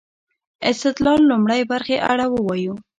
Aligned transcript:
استدلال 0.69 1.19
لومړۍ 1.31 1.61
برخې 1.71 1.95
اړه 2.11 2.25
ووايو. 2.29 2.73